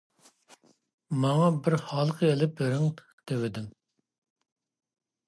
[1.25, 2.87] «ماڭا بىر ھالقا ئېلىپ بېرىڭ»
[3.33, 3.69] دېۋىدىم.